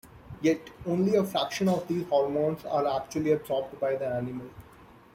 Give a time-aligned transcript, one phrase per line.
[0.41, 4.49] Yet, only a fraction of these hormones are actually absorbed by the animal.